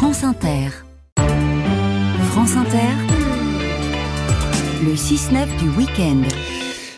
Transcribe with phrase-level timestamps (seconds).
[0.00, 0.68] France Inter.
[2.30, 2.78] France Inter.
[4.82, 6.22] Le 6-9 du week-end.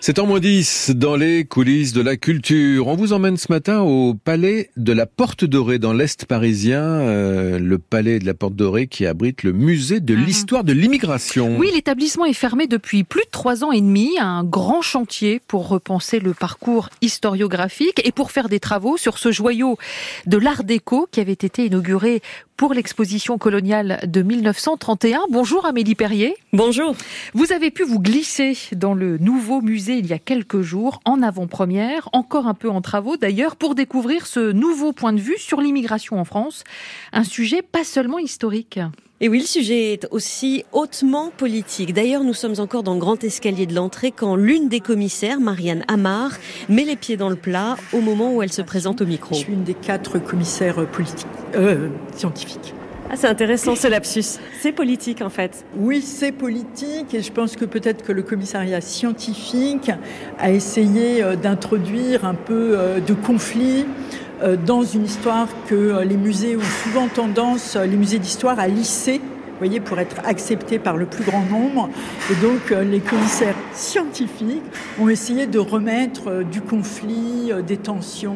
[0.01, 2.89] C'est en moins 10 dans les coulisses de la culture.
[2.89, 7.59] On vous emmène ce matin au palais de la Porte Dorée dans l'Est parisien, euh,
[7.61, 10.25] le palais de la Porte Dorée qui abrite le musée de Mhm.
[10.25, 11.57] l'histoire de l'immigration.
[11.57, 14.11] Oui, l'établissement est fermé depuis plus de trois ans et demi.
[14.21, 19.31] Un grand chantier pour repenser le parcours historiographique et pour faire des travaux sur ce
[19.31, 19.79] joyau
[20.27, 22.23] de l'art déco qui avait été inauguré
[22.63, 25.23] pour l'exposition coloniale de 1931.
[25.33, 26.37] Bonjour Amélie Perrier.
[26.53, 26.95] Bonjour.
[27.35, 31.23] Vous avez pu vous glisser dans le nouveau musée il y a quelques jours, en
[31.23, 35.61] avant-première, encore un peu en travaux d'ailleurs, pour découvrir ce nouveau point de vue sur
[35.61, 36.63] l'immigration en France.
[37.13, 38.79] Un sujet pas seulement historique.
[39.25, 41.95] Et oui, le sujet est aussi hautement politique.
[41.95, 45.85] D'ailleurs, nous sommes encore dans le grand escalier de l'entrée quand l'une des commissaires, Marianne
[45.87, 46.33] Amar,
[46.69, 49.37] met les pieds dans le plat au moment où elle se présente au micro.
[49.37, 52.75] Je suis une des quatre commissaires politiques, euh, scientifiques.
[53.11, 54.41] Ah, c'est intéressant ce lapsus.
[54.61, 55.67] C'est politique en fait.
[55.77, 59.91] Oui, c'est politique et je pense que peut-être que le commissariat scientifique
[60.39, 63.85] a essayé euh, d'introduire un peu euh, de conflit
[64.57, 68.67] dans une histoire que euh, les musées ont souvent tendance, euh, les musées d'histoire, à
[68.67, 69.21] lisser.
[69.63, 71.89] Voyez, pour être acceptés par le plus grand nombre.
[72.33, 74.61] Et donc, euh, les commissaires scientifiques
[75.01, 78.35] ont essayé de remettre euh, du conflit, euh, des tensions,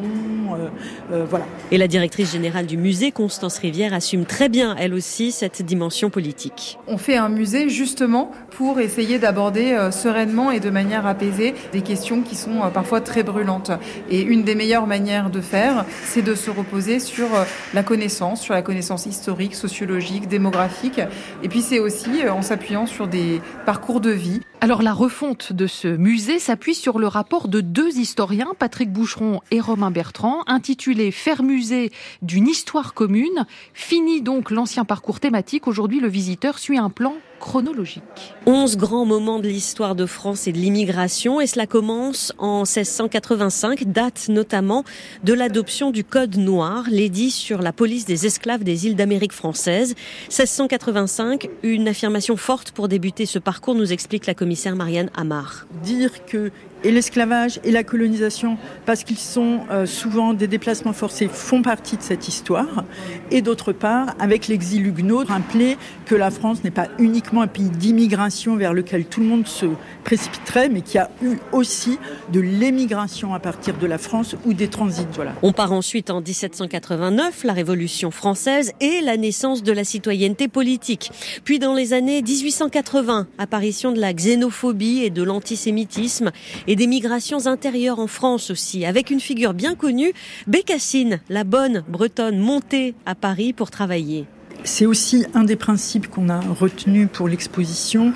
[0.53, 0.69] euh,
[1.11, 1.45] euh, voilà.
[1.69, 6.09] Et la directrice générale du musée, Constance Rivière, assume très bien, elle aussi, cette dimension
[6.09, 6.79] politique.
[6.87, 11.81] On fait un musée justement pour essayer d'aborder euh, sereinement et de manière apaisée des
[11.81, 13.71] questions qui sont euh, parfois très brûlantes.
[14.09, 18.39] Et une des meilleures manières de faire, c'est de se reposer sur euh, la connaissance,
[18.39, 21.01] sur la connaissance historique, sociologique, démographique.
[21.43, 24.41] Et puis c'est aussi euh, en s'appuyant sur des parcours de vie.
[24.61, 29.41] Alors la refonte de ce musée s'appuie sur le rapport de deux historiens, Patrick Boucheron
[29.51, 33.45] et Romain Bertrand, intitulé Faire musée d'une histoire commune.
[33.73, 35.67] Fini donc l'ancien parcours thématique.
[35.67, 38.03] Aujourd'hui, le visiteur suit un plan chronologique.
[38.45, 43.91] Onze grands moments de l'histoire de France et de l'immigration, et cela commence en 1685,
[43.91, 44.83] date notamment
[45.23, 49.95] de l'adoption du Code noir, l'édit sur la police des esclaves des îles d'Amérique française.
[50.29, 55.67] 1685, une affirmation forte pour débuter ce parcours, nous explique la commissaire Marianne Amar.
[55.83, 56.51] Dire que
[56.83, 61.97] et l'esclavage et la colonisation, parce qu'ils sont euh, souvent des déplacements forcés, font partie
[61.97, 62.83] de cette histoire.
[63.31, 67.69] Et d'autre part, avec l'exil huguenot, rappeler que la France n'est pas uniquement un pays
[67.69, 69.65] d'immigration vers lequel tout le monde se
[70.03, 71.99] précipiterait, mais qui a eu aussi
[72.31, 75.05] de l'émigration à partir de la France ou des transits.
[75.41, 81.11] On part ensuite en 1789, la Révolution française et la naissance de la citoyenneté politique.
[81.43, 86.31] Puis dans les années 1880, apparition de la xénophobie et de l'antisémitisme
[86.67, 90.13] et des migrations intérieures en France aussi, avec une figure bien connue,
[90.47, 94.25] Bécassine, la bonne bretonne montée à Paris pour travailler.
[94.67, 98.11] C'est aussi un des principes qu'on a retenu pour l'exposition,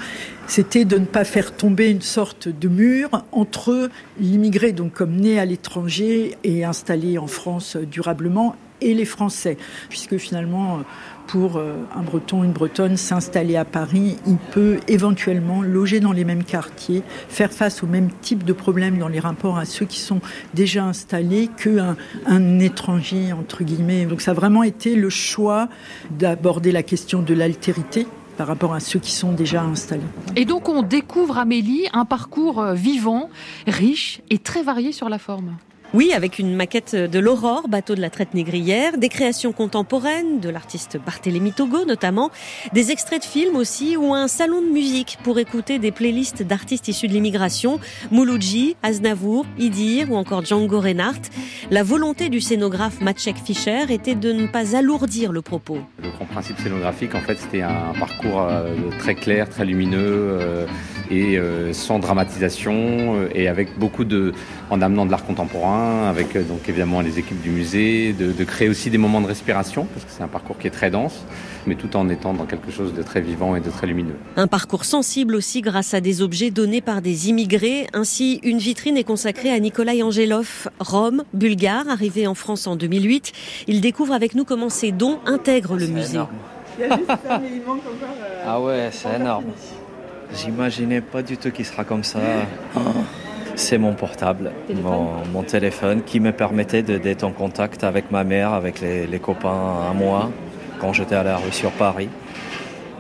[0.48, 3.90] c'était de ne pas faire tomber une sorte de mur entre
[4.20, 9.58] l'immigré, donc comme né à l'étranger et installé en France durablement, et les Français,
[9.90, 10.80] puisque finalement,
[11.28, 16.44] pour un Breton, une Bretonne, s'installer à Paris, il peut éventuellement loger dans les mêmes
[16.44, 20.20] quartiers, faire face au même type de problèmes dans les rapports à ceux qui sont
[20.54, 24.06] déjà installés qu'un un étranger, entre guillemets.
[24.06, 25.70] Donc ça a vraiment été le choix
[26.10, 30.02] d'aborder la question de l'altérité par rapport à ceux qui sont déjà installés.
[30.36, 33.30] Et donc on découvre, Amélie, un parcours vivant,
[33.68, 35.56] riche et très varié sur la forme.
[35.94, 40.48] Oui, avec une maquette de l'Aurore, bateau de la traite négrière, des créations contemporaines de
[40.48, 42.32] l'artiste Barthélemy Togo notamment,
[42.72, 46.88] des extraits de films aussi ou un salon de musique pour écouter des playlists d'artistes
[46.88, 51.30] issus de l'immigration, Mouloudji, Aznavour, Idir ou encore Django Reinhardt.
[51.72, 55.80] La volonté du scénographe Maciek Fischer était de ne pas alourdir le propos.
[56.02, 58.48] Le grand principe scénographique, en fait, c'était un parcours
[59.00, 60.68] très clair, très lumineux
[61.12, 61.38] et
[61.74, 64.34] sans dramatisation et avec beaucoup de,
[64.70, 68.70] en amenant de l'art contemporain, avec donc évidemment les équipes du musée, de, de créer
[68.70, 71.26] aussi des moments de respiration parce que c'est un parcours qui est très dense,
[71.68, 74.16] mais tout en étant dans quelque chose de très vivant et de très lumineux.
[74.38, 77.88] Un parcours sensible aussi grâce à des objets donnés par des immigrés.
[77.94, 83.32] Ainsi, une vitrine est consacrée à Nikolai Angelov, Rome, bulgare, arrivé en France en 2008.
[83.68, 86.20] Il découvre avec nous comment ses dons intègrent le musée.
[88.46, 89.46] Ah ouais, c'est énorme.
[90.34, 92.20] J'imaginais pas du tout qu'il sera comme ça.
[93.56, 94.92] C'est mon portable, téléphone.
[94.92, 99.20] mon, mon, téléphone qui me permettait d'être en contact avec ma mère, avec les, les
[99.20, 100.30] copains à moi,
[100.80, 102.10] quand j'étais à la rue sur Paris.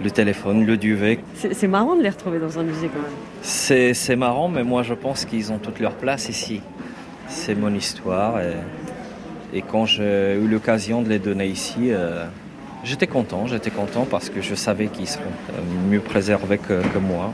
[0.03, 1.19] Le téléphone, le duvet.
[1.35, 3.11] C'est marrant de les retrouver dans un musée quand même.
[3.43, 6.61] C'est marrant, mais moi je pense qu'ils ont toute leur place ici.
[7.27, 12.25] C'est mon histoire et, et quand j'ai eu l'occasion de les donner ici, euh,
[12.83, 15.23] J'étais content, j'étais content parce que je savais qu'ils seront
[15.87, 17.31] mieux préservés que, que moi.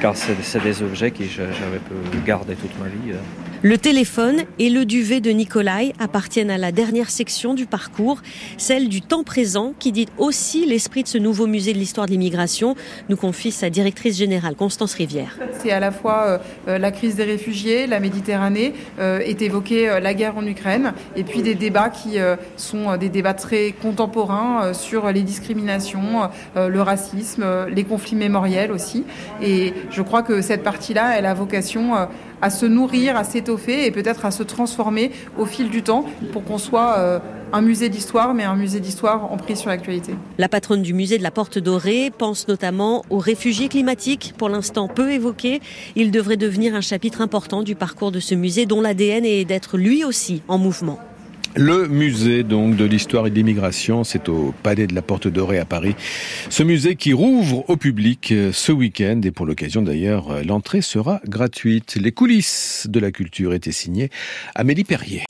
[0.00, 3.12] Car c'est des objets que j'avais pu garder toute ma vie.
[3.62, 8.22] Le téléphone et le duvet de Nikolai appartiennent à la dernière section du parcours,
[8.56, 12.12] celle du temps présent, qui dit aussi l'esprit de ce nouveau musée de l'histoire de
[12.12, 12.74] l'immigration,
[13.10, 15.36] nous confie sa directrice générale, Constance Rivière.
[15.58, 20.00] C'est à la fois euh, la crise des réfugiés, la Méditerranée, euh, est évoquée euh,
[20.00, 22.16] la guerre en Ukraine, et puis des débats qui
[22.56, 29.04] sont des débats très contemporains sur les discriminations, le racisme, les conflits mémoriels aussi.
[29.42, 32.08] Et je crois que cette partie-là, elle a vocation
[32.42, 36.44] à se nourrir, à s'étoffer et peut-être à se transformer au fil du temps pour
[36.44, 37.18] qu'on soit euh,
[37.52, 40.14] un musée d'histoire, mais un musée d'histoire en sur l'actualité.
[40.38, 44.86] La patronne du musée de la Porte Dorée pense notamment aux réfugiés climatiques, pour l'instant
[44.86, 45.60] peu évoqués.
[45.96, 49.76] Il devrait devenir un chapitre important du parcours de ce musée dont l'ADN est d'être
[49.76, 51.00] lui aussi en mouvement.
[51.56, 55.58] Le musée donc de l'histoire et de l'immigration, c'est au Palais de la Porte Dorée
[55.58, 55.96] à Paris.
[56.48, 60.80] Ce musée qui rouvre au public euh, ce week-end et pour l'occasion d'ailleurs, euh, l'entrée
[60.80, 61.96] sera gratuite.
[62.00, 64.10] Les coulisses de la culture étaient signées
[64.54, 65.24] Amélie Perrier.